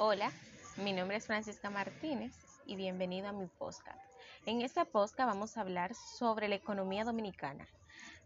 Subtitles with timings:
[0.00, 0.30] Hola,
[0.76, 2.32] mi nombre es Francisca Martínez
[2.66, 3.98] y bienvenido a mi podcast.
[4.46, 7.66] En este podcast vamos a hablar sobre la economía dominicana.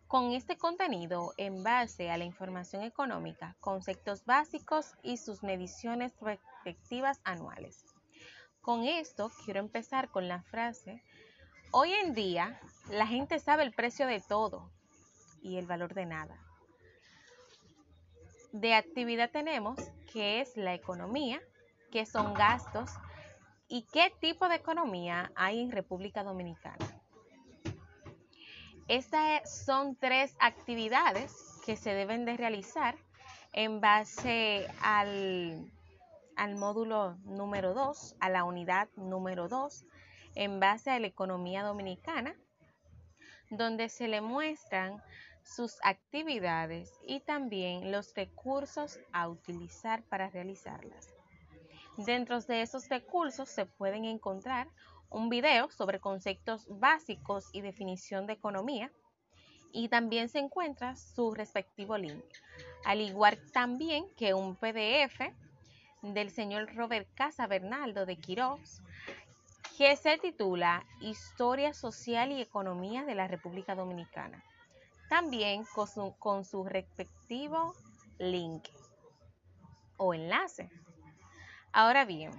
[0.07, 7.23] Con este contenido, en base a la información económica, conceptos básicos y sus mediciones respectivas
[7.25, 7.87] anuales.
[8.61, 11.03] Con esto quiero empezar con la frase,
[11.71, 12.61] hoy en día
[12.91, 14.71] la gente sabe el precio de todo
[15.41, 16.39] y el valor de nada.
[18.53, 19.81] De actividad tenemos
[20.13, 21.41] que es la economía,
[21.93, 22.91] qué son gastos
[23.69, 27.01] y qué tipo de economía hay en República Dominicana.
[28.89, 31.33] Estas son tres actividades
[31.65, 32.97] que se deben de realizar
[33.53, 35.71] en base al,
[36.37, 39.85] al módulo número 2, a la unidad número 2,
[40.35, 42.35] en base a la economía dominicana,
[43.51, 45.03] donde se le muestran
[45.45, 51.22] sus actividades y también los recursos a utilizar para realizarlas.
[51.97, 54.69] Dentro de esos recursos se pueden encontrar
[55.11, 58.91] un video sobre conceptos básicos y definición de economía
[59.73, 62.25] y también se encuentra su respectivo link,
[62.85, 65.21] al igual también que un PDF
[66.03, 68.81] del señor Robert Casa Bernaldo de Quiroz
[69.77, 74.45] que se titula Historia Social y Economía de la República Dominicana.
[75.09, 77.75] También con su, con su respectivo
[78.19, 78.69] link
[79.97, 80.71] o enlace.
[81.75, 82.31] Ahora bien,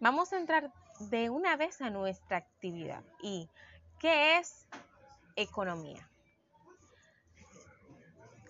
[0.00, 3.04] vamos a entrar de una vez a nuestra actividad.
[3.20, 3.50] ¿Y
[3.98, 4.66] qué es
[5.36, 6.08] economía?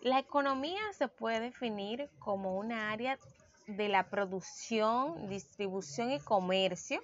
[0.00, 3.18] La economía se puede definir como una área
[3.66, 7.02] de la producción, distribución y comercio,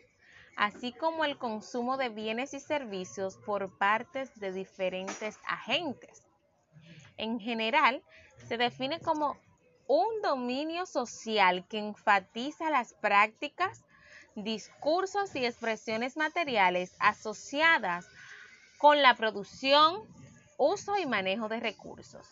[0.57, 6.23] así como el consumo de bienes y servicios por partes de diferentes agentes.
[7.17, 8.01] En general,
[8.47, 9.37] se define como
[9.89, 13.83] un dominio social que enfatiza las prácticas,
[14.37, 18.07] discursos y expresiones materiales asociadas
[18.77, 20.03] con la producción,
[20.59, 22.29] uso y manejo de recursos.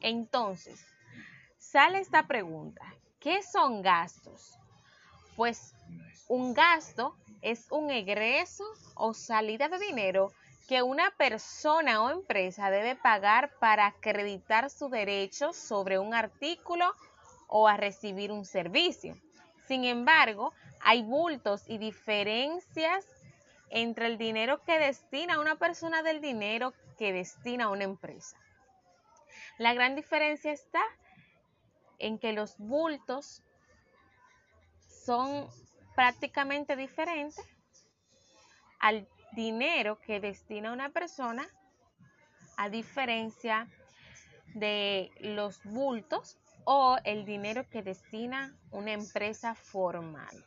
[0.00, 0.84] Entonces,
[1.58, 2.82] sale esta pregunta,
[3.18, 4.58] ¿qué son gastos?
[5.36, 5.74] Pues
[6.28, 10.32] un gasto es un egreso o salida de dinero
[10.68, 16.94] que una persona o empresa debe pagar para acreditar su derecho sobre un artículo
[17.48, 19.16] o a recibir un servicio.
[19.66, 23.06] Sin embargo, hay bultos y diferencias
[23.70, 28.36] entre el dinero que destina una persona del dinero que destina una empresa.
[29.58, 30.82] La gran diferencia está
[31.98, 33.42] en que los bultos
[34.88, 35.48] son
[35.94, 37.44] prácticamente diferentes
[38.80, 41.48] al dinero que destina una persona,
[42.56, 43.68] a diferencia
[44.54, 50.44] de los bultos o el dinero que destina una empresa formal.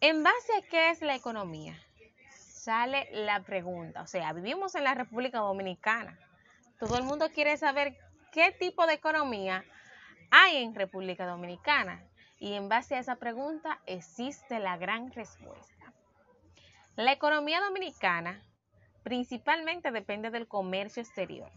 [0.00, 1.80] ¿En base a qué es la economía?
[2.30, 4.02] Sale la pregunta.
[4.02, 6.18] O sea, vivimos en la República Dominicana.
[6.78, 7.96] Todo el mundo quiere saber
[8.32, 9.64] qué tipo de economía
[10.30, 12.04] hay en República Dominicana.
[12.46, 15.92] Y en base a esa pregunta existe la gran respuesta.
[16.94, 18.40] La economía dominicana
[19.02, 21.50] principalmente depende del comercio exterior,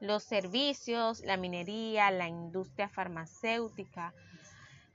[0.00, 4.12] los servicios, la minería, la industria farmacéutica,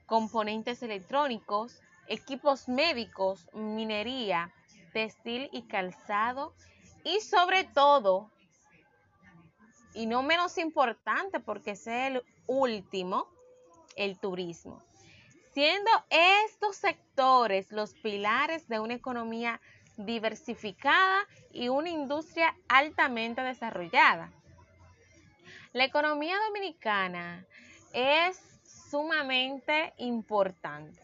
[0.07, 1.79] componentes electrónicos,
[2.09, 4.51] equipos médicos, minería,
[4.91, 6.53] textil y calzado
[7.05, 8.29] y sobre todo,
[9.93, 13.29] y no menos importante porque es el último,
[13.95, 14.83] el turismo.
[15.59, 19.59] Siendo estos sectores los pilares de una economía
[19.97, 24.31] diversificada y una industria altamente desarrollada.
[25.73, 27.45] La economía dominicana
[27.91, 28.39] es
[28.89, 31.01] sumamente importante.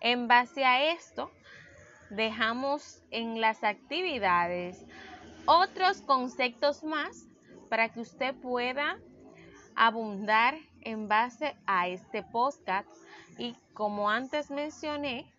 [0.00, 1.30] En base a esto,
[2.08, 4.82] dejamos en las actividades
[5.44, 7.26] otros conceptos más
[7.68, 8.98] para que usted pueda
[9.76, 12.88] abundar en base a este podcast
[13.38, 15.30] y como antes mencioné,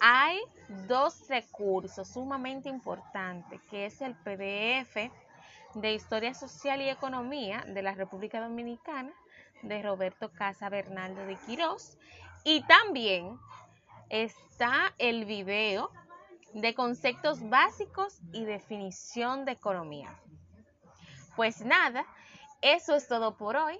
[0.00, 0.38] hay
[0.86, 5.10] dos recursos sumamente importantes, que es el PDF
[5.74, 9.12] de Historia Social y Economía de la República Dominicana
[9.62, 11.96] de Roberto Casa Bernaldo de Quirós
[12.44, 13.38] y también
[14.10, 15.90] está el video
[16.52, 20.14] de conceptos básicos y definición de economía.
[21.34, 22.06] Pues nada,
[22.60, 23.78] eso es todo por hoy.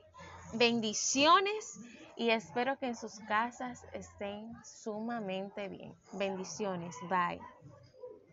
[0.55, 1.81] Bendiciones
[2.17, 5.95] y espero que en sus casas estén sumamente bien.
[6.13, 6.97] Bendiciones.
[7.09, 7.41] Bye.